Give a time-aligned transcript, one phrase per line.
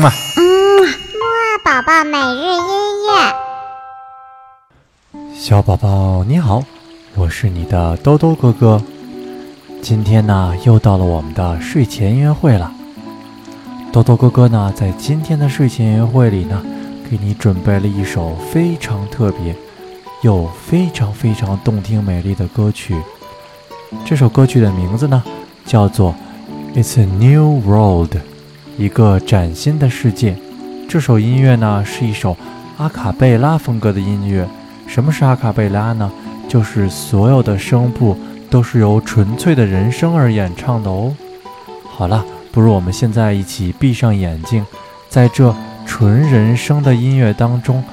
[0.00, 0.42] 嗯嘛，嗯，
[0.82, 2.64] 木二宝宝每日音
[3.04, 3.10] 乐。
[5.34, 6.62] 小宝宝你好，
[7.14, 8.82] 我是你的兜兜哥哥。
[9.82, 12.72] 今天呢，又到了我们的睡前音乐会了。
[13.92, 16.64] 兜兜哥哥呢，在今天的睡前音乐会里呢，
[17.10, 19.54] 给你准备了一首非常特别
[20.22, 22.96] 又非常非常动听美丽的歌曲。
[24.06, 25.22] 这首歌曲的名字呢，
[25.66, 26.14] 叫做
[26.74, 28.14] 《It's a New World》，
[28.80, 30.34] 一个崭新的世界。
[30.88, 32.34] 这首音乐呢，是一首
[32.78, 34.48] 阿卡贝拉风格的音乐。
[34.86, 36.10] 什么是阿卡贝拉呢？
[36.48, 38.16] 就是所有的声部
[38.48, 41.14] 都是由纯粹的人声而演唱的哦。
[41.90, 44.64] 好了，不如我们现在一起闭上眼睛，
[45.10, 47.84] 在这纯人声的音乐当中，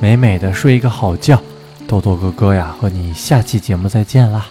[0.00, 1.40] 美美的睡一个好觉。
[1.86, 4.46] 豆豆哥哥呀，和你下期节目再见啦！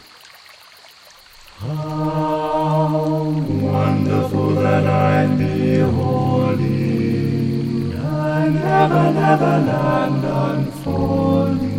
[8.88, 11.74] Never, never land unfolding.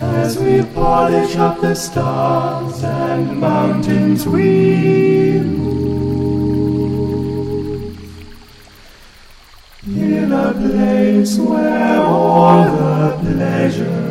[0.00, 5.92] As we polish up the stars and mountains we move
[9.86, 14.01] in a place where all the pleasures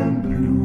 [0.00, 0.61] and bloom.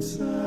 [0.00, 0.37] sunset.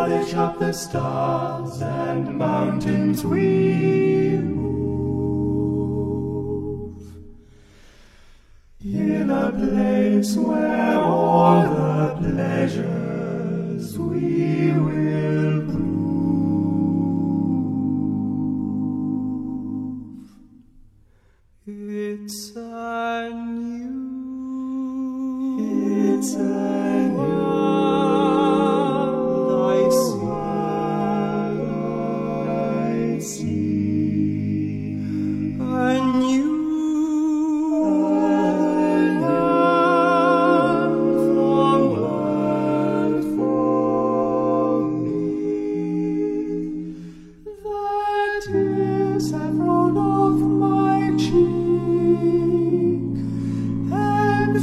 [0.00, 5.76] knowledge of the stars and mountains we move.
[8.82, 15.39] In a place where all the pleasures we will.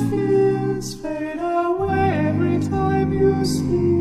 [0.09, 3.96] fears fade away every time you see.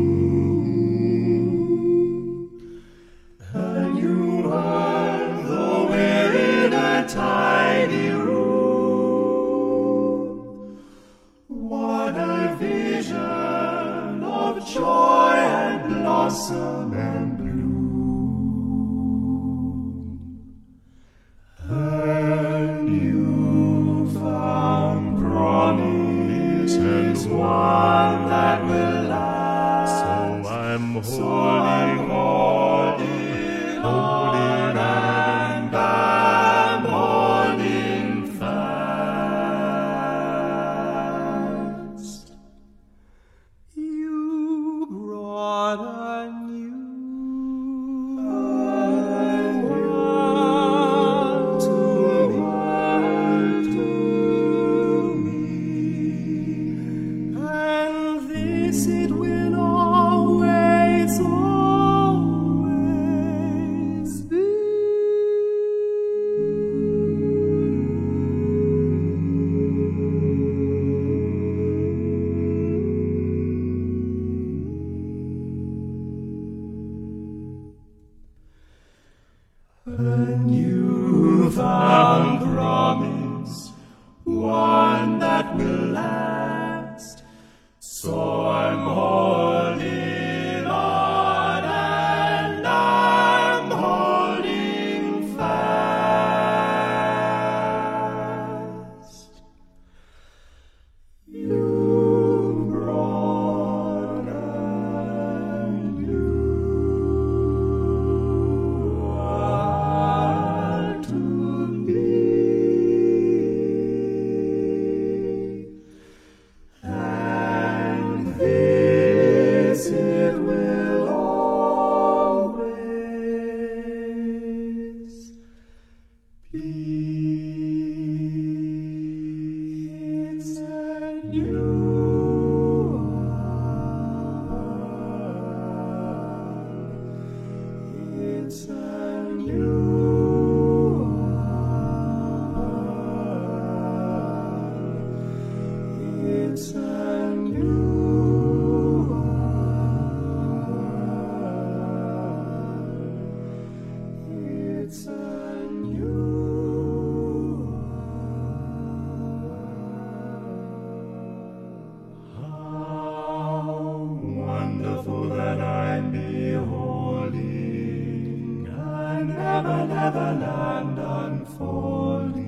[170.07, 172.47] neverland unfolding.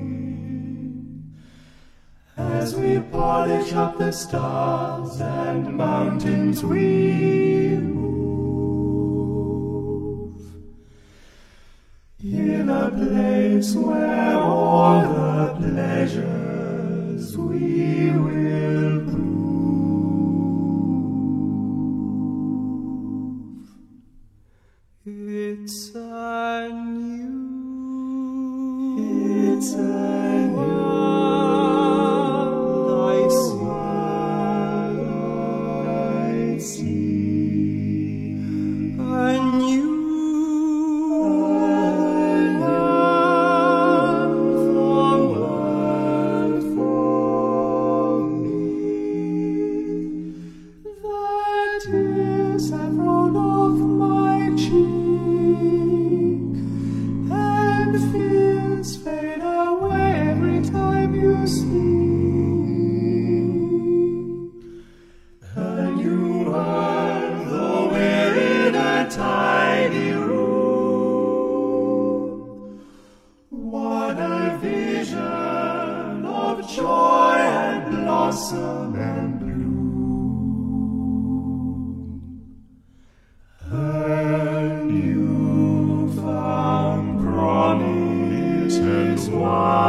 [2.38, 8.80] As we polish up the stars and mountains, we move.
[12.24, 17.89] In a place where all the pleasures we
[89.32, 89.89] one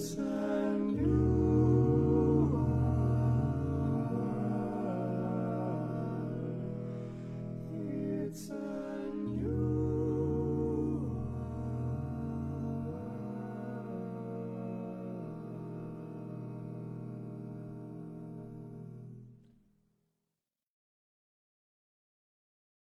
[0.00, 0.39] a